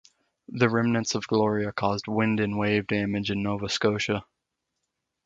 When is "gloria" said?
1.27-1.71